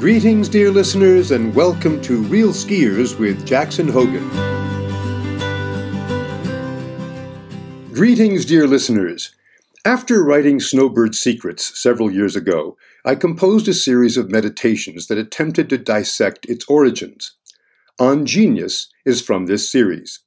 Greetings, 0.00 0.48
dear 0.48 0.70
listeners, 0.70 1.30
and 1.30 1.54
welcome 1.54 2.00
to 2.00 2.22
Real 2.22 2.52
Skiers 2.52 3.18
with 3.18 3.46
Jackson 3.46 3.86
Hogen. 3.86 4.26
Greetings, 7.92 8.46
dear 8.46 8.66
listeners. 8.66 9.34
After 9.84 10.24
writing 10.24 10.58
Snowbird 10.58 11.14
Secrets 11.14 11.78
several 11.78 12.10
years 12.10 12.34
ago, 12.34 12.78
I 13.04 13.14
composed 13.14 13.68
a 13.68 13.74
series 13.74 14.16
of 14.16 14.30
meditations 14.30 15.08
that 15.08 15.18
attempted 15.18 15.68
to 15.68 15.76
dissect 15.76 16.46
its 16.46 16.64
origins. 16.64 17.36
On 17.98 18.24
Genius 18.24 18.88
is 19.04 19.20
from 19.20 19.44
this 19.44 19.70
series. 19.70 20.20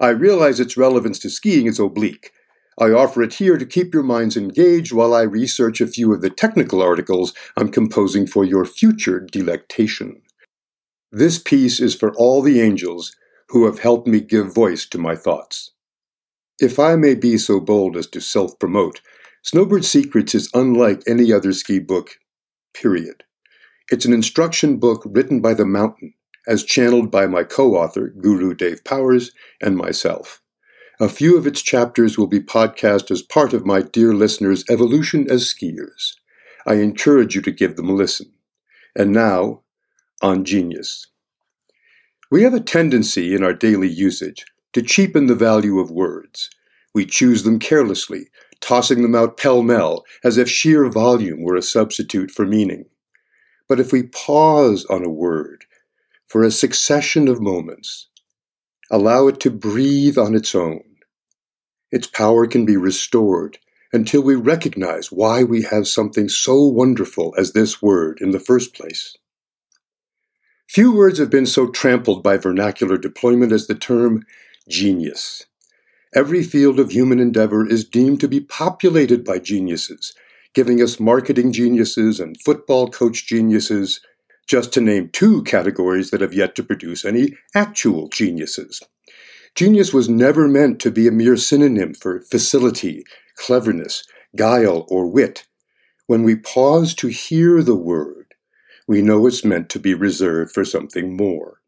I 0.00 0.08
realize 0.08 0.58
its 0.58 0.78
relevance 0.78 1.18
to 1.18 1.28
skiing 1.28 1.66
is 1.66 1.78
oblique, 1.78 2.32
I 2.78 2.90
offer 2.90 3.22
it 3.22 3.34
here 3.34 3.58
to 3.58 3.66
keep 3.66 3.92
your 3.92 4.02
minds 4.02 4.36
engaged 4.36 4.92
while 4.92 5.14
I 5.14 5.22
research 5.22 5.80
a 5.80 5.86
few 5.86 6.12
of 6.14 6.22
the 6.22 6.30
technical 6.30 6.82
articles 6.82 7.34
I'm 7.56 7.70
composing 7.70 8.26
for 8.26 8.44
your 8.44 8.64
future 8.64 9.20
delectation. 9.20 10.22
This 11.10 11.38
piece 11.38 11.80
is 11.80 11.94
for 11.94 12.14
all 12.14 12.40
the 12.40 12.60
angels 12.60 13.14
who 13.48 13.66
have 13.66 13.80
helped 13.80 14.08
me 14.08 14.20
give 14.20 14.54
voice 14.54 14.86
to 14.86 14.98
my 14.98 15.14
thoughts. 15.14 15.72
If 16.58 16.78
I 16.78 16.96
may 16.96 17.14
be 17.14 17.36
so 17.36 17.60
bold 17.60 17.96
as 17.96 18.06
to 18.08 18.20
self 18.20 18.58
promote, 18.58 19.00
Snowbird 19.42 19.84
Secrets 19.84 20.34
is 20.34 20.50
unlike 20.54 21.02
any 21.06 21.32
other 21.32 21.52
ski 21.52 21.78
book, 21.80 22.18
period. 22.72 23.24
It's 23.90 24.04
an 24.04 24.12
instruction 24.12 24.78
book 24.78 25.02
written 25.04 25.40
by 25.40 25.54
the 25.54 25.66
mountain, 25.66 26.14
as 26.46 26.64
channeled 26.64 27.10
by 27.10 27.26
my 27.26 27.44
co 27.44 27.74
author, 27.74 28.08
Guru 28.08 28.54
Dave 28.54 28.84
Powers, 28.84 29.32
and 29.60 29.76
myself. 29.76 30.41
A 31.02 31.08
few 31.08 31.36
of 31.36 31.48
its 31.48 31.60
chapters 31.60 32.16
will 32.16 32.28
be 32.28 32.38
podcast 32.38 33.10
as 33.10 33.22
part 33.22 33.52
of 33.52 33.66
my 33.66 33.82
dear 33.82 34.14
listeners' 34.14 34.64
evolution 34.70 35.28
as 35.28 35.52
skiers. 35.52 36.14
I 36.64 36.74
encourage 36.74 37.34
you 37.34 37.42
to 37.42 37.50
give 37.50 37.74
them 37.74 37.88
a 37.88 37.92
listen. 37.92 38.30
And 38.94 39.10
now, 39.10 39.62
on 40.22 40.44
genius. 40.44 41.08
We 42.30 42.44
have 42.44 42.54
a 42.54 42.60
tendency 42.60 43.34
in 43.34 43.42
our 43.42 43.52
daily 43.52 43.88
usage 43.88 44.44
to 44.74 44.80
cheapen 44.80 45.26
the 45.26 45.34
value 45.34 45.80
of 45.80 45.90
words. 45.90 46.48
We 46.94 47.04
choose 47.04 47.42
them 47.42 47.58
carelessly, 47.58 48.28
tossing 48.60 49.02
them 49.02 49.16
out 49.16 49.36
pell 49.36 49.64
mell 49.64 50.04
as 50.22 50.38
if 50.38 50.48
sheer 50.48 50.88
volume 50.88 51.42
were 51.42 51.56
a 51.56 51.62
substitute 51.62 52.30
for 52.30 52.46
meaning. 52.46 52.84
But 53.68 53.80
if 53.80 53.90
we 53.90 54.04
pause 54.04 54.84
on 54.84 55.04
a 55.04 55.10
word 55.10 55.64
for 56.28 56.44
a 56.44 56.52
succession 56.52 57.26
of 57.26 57.40
moments, 57.40 58.06
allow 58.88 59.26
it 59.26 59.40
to 59.40 59.50
breathe 59.50 60.16
on 60.16 60.36
its 60.36 60.54
own, 60.54 60.84
its 61.92 62.08
power 62.08 62.46
can 62.46 62.64
be 62.64 62.76
restored 62.76 63.58
until 63.92 64.22
we 64.22 64.34
recognize 64.34 65.12
why 65.12 65.44
we 65.44 65.62
have 65.62 65.86
something 65.86 66.28
so 66.28 66.60
wonderful 66.62 67.34
as 67.36 67.52
this 67.52 67.82
word 67.82 68.18
in 68.20 68.30
the 68.30 68.40
first 68.40 68.74
place. 68.74 69.16
Few 70.68 70.90
words 70.90 71.18
have 71.18 71.28
been 71.28 71.44
so 71.44 71.68
trampled 71.68 72.22
by 72.22 72.38
vernacular 72.38 72.96
deployment 72.96 73.52
as 73.52 73.66
the 73.66 73.74
term 73.74 74.24
genius. 74.68 75.44
Every 76.14 76.42
field 76.42 76.80
of 76.80 76.90
human 76.92 77.20
endeavor 77.20 77.66
is 77.66 77.84
deemed 77.84 78.20
to 78.20 78.28
be 78.28 78.40
populated 78.40 79.24
by 79.24 79.38
geniuses, 79.38 80.14
giving 80.54 80.80
us 80.80 80.98
marketing 80.98 81.52
geniuses 81.52 82.18
and 82.20 82.40
football 82.40 82.88
coach 82.88 83.26
geniuses, 83.26 84.00
just 84.46 84.72
to 84.72 84.80
name 84.80 85.10
two 85.10 85.42
categories 85.42 86.10
that 86.10 86.22
have 86.22 86.34
yet 86.34 86.54
to 86.54 86.62
produce 86.62 87.04
any 87.04 87.34
actual 87.54 88.08
geniuses. 88.08 88.82
Genius 89.54 89.92
was 89.92 90.08
never 90.08 90.48
meant 90.48 90.80
to 90.80 90.90
be 90.90 91.06
a 91.06 91.12
mere 91.12 91.36
synonym 91.36 91.92
for 91.94 92.20
facility, 92.22 93.04
cleverness, 93.36 94.04
guile, 94.34 94.86
or 94.88 95.06
wit. 95.06 95.46
When 96.06 96.22
we 96.22 96.36
pause 96.36 96.94
to 96.96 97.08
hear 97.08 97.62
the 97.62 97.76
word, 97.76 98.34
we 98.88 99.02
know 99.02 99.26
it's 99.26 99.44
meant 99.44 99.68
to 99.70 99.78
be 99.78 99.94
reserved 99.94 100.52
for 100.52 100.64
something 100.64 101.16
more. 101.16 101.60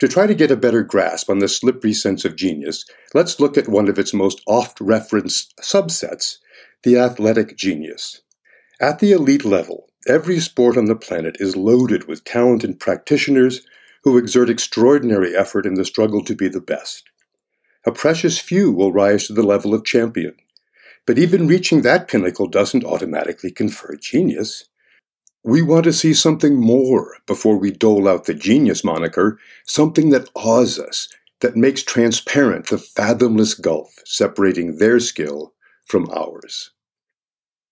To 0.00 0.08
try 0.08 0.26
to 0.26 0.34
get 0.34 0.50
a 0.50 0.56
better 0.56 0.82
grasp 0.82 1.30
on 1.30 1.38
the 1.38 1.48
slippery 1.48 1.92
sense 1.92 2.24
of 2.24 2.36
genius, 2.36 2.84
let's 3.14 3.40
look 3.40 3.56
at 3.56 3.68
one 3.68 3.88
of 3.88 3.98
its 3.98 4.12
most 4.12 4.42
oft 4.46 4.80
referenced 4.80 5.54
subsets, 5.58 6.36
the 6.82 6.98
athletic 6.98 7.56
genius. 7.56 8.20
At 8.80 8.98
the 8.98 9.12
elite 9.12 9.44
level, 9.44 9.88
every 10.06 10.38
sport 10.40 10.76
on 10.76 10.84
the 10.86 10.96
planet 10.96 11.36
is 11.38 11.56
loaded 11.56 12.08
with 12.08 12.24
talented 12.24 12.78
practitioners 12.78 13.62
who 14.06 14.16
exert 14.18 14.48
extraordinary 14.48 15.34
effort 15.34 15.66
in 15.66 15.74
the 15.74 15.84
struggle 15.84 16.22
to 16.22 16.36
be 16.36 16.46
the 16.46 16.60
best. 16.60 17.10
A 17.84 17.90
precious 17.90 18.38
few 18.38 18.70
will 18.70 18.92
rise 18.92 19.26
to 19.26 19.32
the 19.32 19.42
level 19.42 19.74
of 19.74 19.84
champion. 19.84 20.36
But 21.06 21.18
even 21.18 21.48
reaching 21.48 21.82
that 21.82 22.06
pinnacle 22.06 22.46
doesn't 22.46 22.84
automatically 22.84 23.50
confer 23.50 23.96
genius. 23.96 24.66
We 25.42 25.60
want 25.60 25.86
to 25.86 25.92
see 25.92 26.14
something 26.14 26.54
more 26.54 27.16
before 27.26 27.58
we 27.58 27.72
dole 27.72 28.06
out 28.06 28.26
the 28.26 28.34
genius 28.34 28.84
moniker, 28.84 29.40
something 29.66 30.10
that 30.10 30.30
awes 30.36 30.78
us, 30.78 31.08
that 31.40 31.56
makes 31.56 31.82
transparent 31.82 32.68
the 32.68 32.78
fathomless 32.78 33.54
gulf 33.54 33.92
separating 34.04 34.76
their 34.76 35.00
skill 35.00 35.52
from 35.84 36.08
ours. 36.14 36.70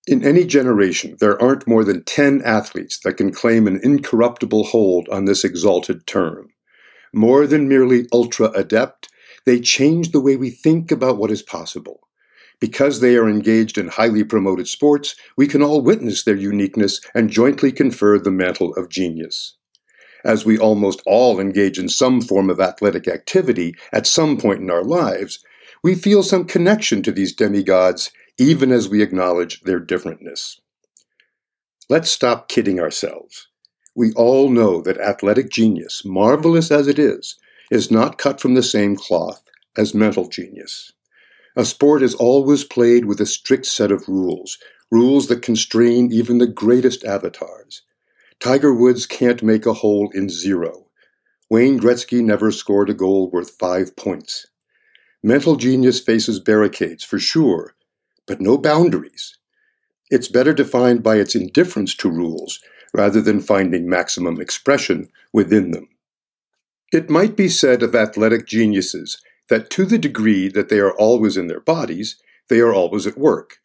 In 0.07 0.23
any 0.23 0.45
generation, 0.45 1.17
there 1.19 1.41
aren't 1.41 1.67
more 1.67 1.83
than 1.83 2.05
10 2.05 2.43
athletes 2.45 2.99
that 3.01 3.15
can 3.17 3.33
claim 3.33 3.67
an 3.67 3.81
incorruptible 3.83 4.65
hold 4.65 5.09
on 5.09 5.25
this 5.25 5.45
exalted 5.45 6.07
term. 6.07 6.51
More 7.15 7.47
than 7.47 7.69
merely 7.69 8.07
ultra 8.13 8.51
adept, 8.51 9.09
they 9.47 9.61
change 9.61 10.11
the 10.11 10.21
way 10.21 10.37
we 10.37 10.51
think 10.51 10.91
about 10.91 11.17
what 11.17 11.31
is 11.31 11.43
possible. 11.43 12.01
Because 12.61 13.01
they 13.01 13.17
are 13.17 13.29
engaged 13.29 13.79
in 13.79 13.89
highly 13.89 14.25
promoted 14.25 14.69
sports, 14.69 15.17
we 15.39 15.47
can 15.47 15.63
all 15.63 15.81
witness 15.81 16.23
their 16.23 16.37
uniqueness 16.37 17.01
and 17.15 17.31
jointly 17.31 17.73
confer 17.73 18.19
the 18.19 18.31
mantle 18.31 18.75
of 18.75 18.91
genius. 18.91 19.57
As 20.23 20.45
we 20.45 20.59
almost 20.59 21.03
all 21.07 21.41
engage 21.41 21.79
in 21.79 21.89
some 21.89 22.21
form 22.21 22.51
of 22.51 22.61
athletic 22.61 23.09
activity 23.09 23.75
at 23.91 24.07
some 24.07 24.37
point 24.37 24.61
in 24.61 24.71
our 24.71 24.85
lives, 24.85 25.43
we 25.83 25.95
feel 25.95 26.23
some 26.23 26.45
connection 26.45 27.03
to 27.03 27.13
these 27.13 27.35
demigods 27.35 28.11
even 28.39 28.73
as 28.73 28.89
we 28.89 29.03
acknowledge 29.03 29.61
their 29.63 29.81
differentness. 29.81 30.59
Let's 31.89 32.11
stop 32.11 32.49
kidding 32.49 32.81
ourselves. 32.81 33.49
We 33.95 34.13
all 34.15 34.49
know 34.49 34.81
that 34.83 34.99
athletic 34.99 35.51
genius, 35.51 36.05
marvelous 36.05 36.71
as 36.71 36.89
it 36.89 36.99
is, 36.99 37.37
is 37.71 37.91
not 37.91 38.19
cut 38.19 38.41
from 38.41 38.55
the 38.55 38.63
same 38.63 38.97
cloth 38.97 39.43
as 39.77 39.95
mental 39.95 40.29
genius. 40.29 40.93
A 41.57 41.65
sport 41.65 42.03
is 42.03 42.15
always 42.15 42.65
played 42.65 43.05
with 43.05 43.21
a 43.21 43.27
strict 43.27 43.67
set 43.67 43.93
of 43.93 44.09
rules, 44.09 44.59
rules 44.91 45.29
that 45.29 45.43
constrain 45.43 46.13
even 46.13 46.39
the 46.39 46.47
greatest 46.47 47.05
avatars. 47.05 47.83
Tiger 48.41 48.75
Woods 48.75 49.07
can't 49.07 49.43
make 49.43 49.65
a 49.65 49.75
hole 49.75 50.11
in 50.13 50.29
zero. 50.29 50.87
Wayne 51.49 51.79
Gretzky 51.79 52.25
never 52.25 52.51
scored 52.51 52.91
a 52.91 52.95
goal 52.95 53.31
worth 53.31 53.51
five 53.51 53.95
points. 53.95 54.47
Mental 55.23 55.55
genius 55.55 56.01
faces 56.01 56.41
barricades, 56.41 57.05
for 57.05 57.19
sure, 57.19 57.75
but 58.27 58.41
no 58.41 58.59
boundaries. 58.59 59.37
It's 60.11 60.29
better 60.29 60.53
defined 60.53 61.03
by 61.03 61.17
its 61.17 61.35
indifference 61.35 61.95
to 61.97 62.11
rules 62.11 62.61
rather 62.93 63.21
than 63.21 63.41
finding 63.41 63.89
maximum 63.89 64.41
expression 64.41 65.09
within 65.33 65.73
them. 65.73 65.89
It 66.93 67.11
might 67.11 67.37
be 67.37 67.49
said 67.49 67.83
of 67.83 67.95
athletic 67.95 68.47
geniuses 68.47 69.21
that 69.49 69.69
to 69.71 69.85
the 69.85 69.99
degree 69.99 70.49
that 70.49 70.69
they 70.69 70.79
are 70.79 70.95
always 70.95 71.37
in 71.37 71.49
their 71.49 71.61
bodies, 71.61 72.17
they 72.49 72.61
are 72.61 72.73
always 72.73 73.07
at 73.07 73.19
work. 73.19 73.59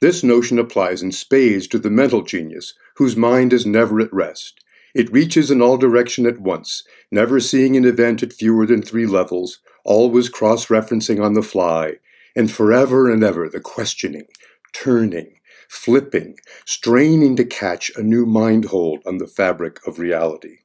This 0.00 0.22
notion 0.22 0.58
applies 0.58 1.02
in 1.02 1.12
spades 1.12 1.66
to 1.68 1.78
the 1.78 1.90
mental 1.90 2.22
genius, 2.22 2.74
whose 2.96 3.16
mind 3.16 3.52
is 3.52 3.64
never 3.64 4.00
at 4.00 4.12
rest. 4.12 4.60
It 4.94 5.12
reaches 5.12 5.50
in 5.50 5.62
all 5.62 5.78
direction 5.78 6.26
at 6.26 6.40
once, 6.40 6.84
never 7.10 7.40
seeing 7.40 7.76
an 7.76 7.84
event 7.84 8.22
at 8.22 8.32
fewer 8.32 8.66
than 8.66 8.82
three 8.82 9.06
levels, 9.06 9.60
always 9.84 10.28
cross 10.28 10.66
referencing 10.66 11.22
on 11.22 11.34
the 11.34 11.42
fly, 11.42 11.94
and 12.36 12.50
forever 12.50 13.10
and 13.10 13.24
ever 13.24 13.48
the 13.48 13.58
questioning, 13.58 14.26
turning, 14.72 15.40
flipping, 15.68 16.36
straining 16.66 17.34
to 17.34 17.44
catch 17.44 17.90
a 17.96 18.02
new 18.02 18.26
mind 18.26 18.66
hold 18.66 19.00
on 19.06 19.18
the 19.18 19.26
fabric 19.26 19.84
of 19.86 19.98
reality. 19.98 20.58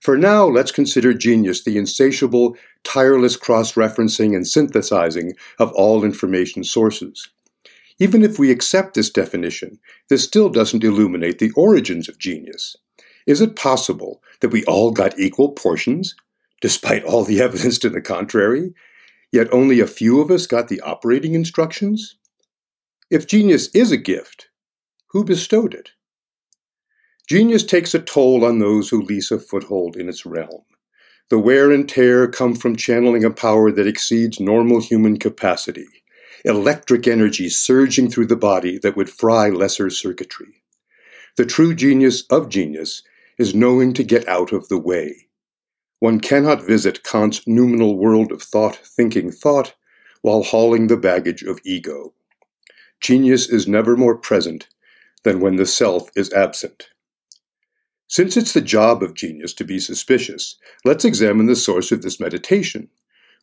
For 0.00 0.16
now, 0.16 0.46
let's 0.46 0.72
consider 0.72 1.14
genius 1.14 1.62
the 1.62 1.76
insatiable, 1.76 2.56
tireless 2.82 3.36
cross 3.36 3.74
referencing 3.74 4.34
and 4.34 4.46
synthesizing 4.46 5.34
of 5.58 5.70
all 5.72 6.04
information 6.04 6.64
sources. 6.64 7.28
Even 7.98 8.24
if 8.24 8.38
we 8.38 8.50
accept 8.50 8.94
this 8.94 9.10
definition, 9.10 9.78
this 10.08 10.24
still 10.24 10.48
doesn't 10.48 10.82
illuminate 10.82 11.38
the 11.38 11.52
origins 11.52 12.08
of 12.08 12.18
genius. 12.18 12.76
Is 13.26 13.40
it 13.40 13.54
possible 13.54 14.20
that 14.40 14.48
we 14.48 14.64
all 14.64 14.90
got 14.90 15.18
equal 15.20 15.52
portions, 15.52 16.16
despite 16.60 17.04
all 17.04 17.24
the 17.24 17.40
evidence 17.46 17.78
to 17.78 17.88
the 17.88 18.00
contrary, 18.00 18.74
yet 19.32 19.52
only 19.52 19.80
a 19.80 19.86
few 19.86 20.20
of 20.20 20.30
us 20.30 20.46
got 20.46 20.68
the 20.68 20.80
operating 20.82 21.34
instructions? 21.34 22.16
If 23.10 23.26
genius 23.26 23.68
is 23.74 23.90
a 23.90 23.96
gift, 23.96 24.48
who 25.08 25.24
bestowed 25.24 25.74
it? 25.74 25.90
Genius 27.28 27.64
takes 27.64 27.94
a 27.94 27.98
toll 27.98 28.44
on 28.44 28.58
those 28.58 28.88
who 28.88 29.02
lease 29.02 29.30
a 29.30 29.38
foothold 29.38 29.96
in 29.96 30.08
its 30.08 30.26
realm. 30.26 30.62
The 31.30 31.38
wear 31.38 31.70
and 31.70 31.88
tear 31.88 32.28
come 32.28 32.54
from 32.54 32.76
channeling 32.76 33.24
a 33.24 33.30
power 33.30 33.72
that 33.72 33.86
exceeds 33.86 34.38
normal 34.38 34.80
human 34.80 35.18
capacity, 35.18 35.86
electric 36.44 37.06
energy 37.06 37.48
surging 37.48 38.10
through 38.10 38.26
the 38.26 38.36
body 38.36 38.78
that 38.78 38.96
would 38.96 39.08
fry 39.08 39.48
lesser 39.48 39.88
circuitry. 39.88 40.62
The 41.36 41.46
true 41.46 41.74
genius 41.74 42.24
of 42.30 42.50
genius 42.50 43.02
is 43.38 43.54
knowing 43.54 43.94
to 43.94 44.04
get 44.04 44.28
out 44.28 44.52
of 44.52 44.68
the 44.68 44.78
way. 44.78 45.28
One 46.02 46.18
cannot 46.18 46.66
visit 46.66 47.04
Kant's 47.04 47.46
noumenal 47.46 47.96
world 47.96 48.32
of 48.32 48.42
thought, 48.42 48.74
thinking 48.74 49.30
thought, 49.30 49.76
while 50.22 50.42
hauling 50.42 50.88
the 50.88 50.96
baggage 50.96 51.44
of 51.44 51.60
ego. 51.64 52.12
Genius 53.00 53.48
is 53.48 53.68
never 53.68 53.96
more 53.96 54.16
present 54.18 54.66
than 55.22 55.38
when 55.38 55.54
the 55.54 55.64
self 55.64 56.10
is 56.16 56.32
absent. 56.32 56.88
Since 58.08 58.36
it's 58.36 58.52
the 58.52 58.60
job 58.60 59.00
of 59.00 59.14
genius 59.14 59.54
to 59.54 59.64
be 59.64 59.78
suspicious, 59.78 60.56
let's 60.84 61.04
examine 61.04 61.46
the 61.46 61.54
source 61.54 61.92
of 61.92 62.02
this 62.02 62.18
meditation. 62.18 62.88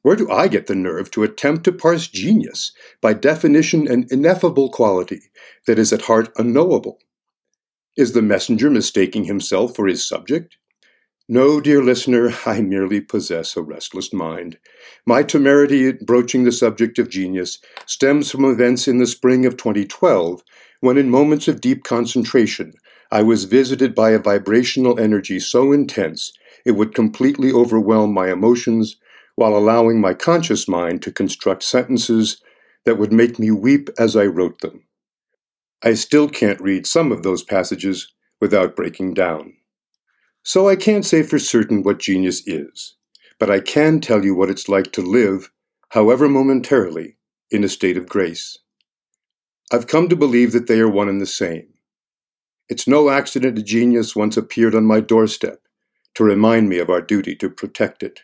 Where 0.01 0.17
do 0.17 0.29
I 0.29 0.49
get 0.49 0.67
the 0.67 0.75
nerve 0.75 1.09
to 1.11 1.23
attempt 1.23 1.63
to 1.63 1.71
parse 1.71 2.09
genius, 2.09 2.73
by 2.99 3.13
definition 3.13 3.87
an 3.87 4.05
ineffable 4.11 4.69
quality 4.69 5.21
that 5.65 5.79
is 5.79 5.93
at 5.93 6.01
heart 6.01 6.27
unknowable? 6.35 6.99
Is 7.95 8.11
the 8.11 8.21
messenger 8.21 8.69
mistaking 8.69 9.23
himself 9.23 9.77
for 9.77 9.87
his 9.87 10.05
subject? 10.05 10.57
No, 11.31 11.61
dear 11.61 11.83
listener, 11.83 12.33
I 12.47 12.59
merely 12.61 13.01
possess 13.01 13.55
a 13.55 13.61
restless 13.61 14.11
mind. 14.11 14.57
My 15.05 15.21
temerity 15.21 15.87
at 15.87 16.03
broaching 16.03 16.43
the 16.43 16.51
subject 16.51 16.97
of 16.97 17.07
genius 17.07 17.59
stems 17.85 18.31
from 18.31 18.45
events 18.45 18.87
in 18.87 18.97
the 18.97 19.05
spring 19.05 19.45
of 19.45 19.55
2012, 19.55 20.41
when 20.79 20.97
in 20.97 21.11
moments 21.11 21.47
of 21.47 21.61
deep 21.61 21.83
concentration, 21.83 22.73
I 23.11 23.21
was 23.21 23.43
visited 23.43 23.93
by 23.93 24.09
a 24.09 24.17
vibrational 24.17 24.99
energy 24.99 25.39
so 25.39 25.71
intense 25.71 26.33
it 26.65 26.71
would 26.71 26.95
completely 26.95 27.51
overwhelm 27.51 28.11
my 28.11 28.31
emotions 28.31 28.97
while 29.35 29.55
allowing 29.55 30.01
my 30.01 30.15
conscious 30.15 30.67
mind 30.67 31.03
to 31.03 31.11
construct 31.11 31.61
sentences 31.61 32.41
that 32.85 32.97
would 32.97 33.13
make 33.13 33.37
me 33.37 33.51
weep 33.51 33.91
as 33.99 34.15
I 34.15 34.25
wrote 34.25 34.61
them. 34.61 34.83
I 35.83 35.93
still 35.93 36.27
can't 36.27 36.59
read 36.59 36.87
some 36.87 37.11
of 37.11 37.21
those 37.21 37.43
passages 37.43 38.11
without 38.41 38.75
breaking 38.75 39.13
down. 39.13 39.53
So 40.49 40.67
I 40.67 40.75
can't 40.75 41.05
say 41.05 41.21
for 41.21 41.37
certain 41.37 41.83
what 41.83 41.99
genius 41.99 42.41
is, 42.47 42.95
but 43.37 43.51
I 43.51 43.59
can 43.59 44.01
tell 44.01 44.25
you 44.25 44.33
what 44.33 44.49
it's 44.49 44.67
like 44.67 44.91
to 44.93 45.01
live, 45.03 45.51
however 45.89 46.27
momentarily, 46.27 47.17
in 47.51 47.63
a 47.63 47.69
state 47.69 47.97
of 47.97 48.09
grace. 48.09 48.57
I've 49.71 49.85
come 49.85 50.09
to 50.09 50.15
believe 50.15 50.51
that 50.53 50.65
they 50.65 50.79
are 50.79 50.89
one 50.89 51.07
and 51.07 51.21
the 51.21 51.27
same. 51.27 51.67
It's 52.67 52.87
no 52.87 53.11
accident 53.11 53.59
a 53.59 53.61
genius 53.61 54.15
once 54.15 54.37
appeared 54.37 54.73
on 54.73 54.85
my 54.85 55.01
doorstep 55.01 55.61
to 56.15 56.23
remind 56.23 56.67
me 56.67 56.79
of 56.79 56.89
our 56.89 57.01
duty 57.03 57.35
to 57.35 57.49
protect 57.51 58.01
it. 58.01 58.21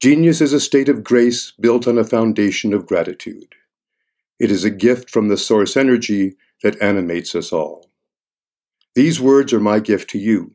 Genius 0.00 0.40
is 0.40 0.54
a 0.54 0.60
state 0.60 0.88
of 0.88 1.04
grace 1.04 1.52
built 1.60 1.86
on 1.86 1.98
a 1.98 2.04
foundation 2.04 2.72
of 2.72 2.86
gratitude. 2.86 3.54
It 4.40 4.50
is 4.50 4.64
a 4.64 4.70
gift 4.70 5.10
from 5.10 5.28
the 5.28 5.36
source 5.36 5.76
energy 5.76 6.38
that 6.62 6.80
animates 6.80 7.34
us 7.34 7.52
all. 7.52 7.90
These 8.94 9.20
words 9.20 9.52
are 9.52 9.60
my 9.60 9.78
gift 9.78 10.08
to 10.12 10.18
you 10.18 10.54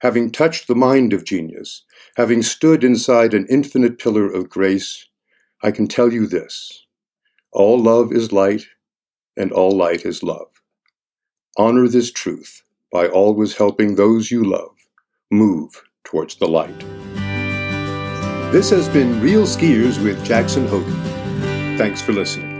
having 0.00 0.30
touched 0.30 0.68
the 0.68 0.74
mind 0.74 1.12
of 1.12 1.24
genius, 1.24 1.84
having 2.16 2.42
stood 2.42 2.84
inside 2.84 3.34
an 3.34 3.46
infinite 3.48 3.98
pillar 3.98 4.26
of 4.26 4.48
grace, 4.48 5.06
I 5.62 5.70
can 5.70 5.86
tell 5.86 6.12
you 6.12 6.26
this 6.26 6.86
all 7.52 7.80
love 7.80 8.12
is 8.12 8.30
light, 8.30 8.66
and 9.36 9.52
all 9.52 9.70
light 9.70 10.04
is 10.04 10.22
love. 10.22 10.48
Honor 11.56 11.88
this 11.88 12.12
truth 12.12 12.62
by 12.92 13.08
always 13.08 13.56
helping 13.56 13.94
those 13.94 14.30
you 14.30 14.44
love 14.44 14.76
move 15.30 15.82
towards 16.04 16.36
the 16.36 16.48
light. 16.48 16.78
This 18.52 18.70
has 18.70 18.88
been 18.88 19.20
Real 19.20 19.44
Skiers 19.44 20.02
with 20.02 20.24
Jackson 20.24 20.66
Hogen. 20.66 21.76
Thanks 21.76 22.00
for 22.00 22.12
listening. 22.12 22.57